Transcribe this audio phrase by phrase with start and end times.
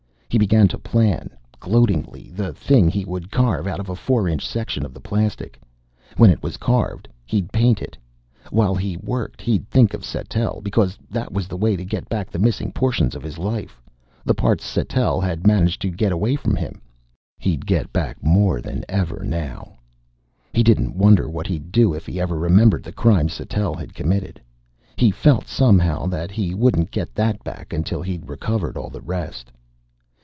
[0.31, 1.29] He began to plan,
[1.59, 5.59] gloatingly, the thing he would carve out of a four inch section of the plastic.
[6.15, 7.97] When it was carved, he'd paint it.
[8.49, 12.31] While he worked, he'd think of Sattell, because that was the way to get back
[12.31, 13.81] the missing portions of his life
[14.23, 16.79] the parts Sattell had managed to get away from him.
[17.37, 19.79] He'd get back more than ever, now!
[20.53, 24.39] He didn't wonder what he'd do if he ever remembered the crime Sattell had committed.
[24.95, 29.51] He felt, somehow, that he wouldn't get that back until he'd recovered all the rest.